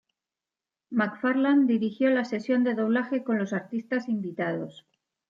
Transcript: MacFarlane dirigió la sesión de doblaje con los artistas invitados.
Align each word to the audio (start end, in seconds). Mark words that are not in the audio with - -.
MacFarlane 0.89 1.67
dirigió 1.67 2.09
la 2.09 2.25
sesión 2.25 2.63
de 2.63 2.73
doblaje 2.73 3.23
con 3.23 3.37
los 3.37 3.53
artistas 3.53 4.09
invitados. 4.09 4.83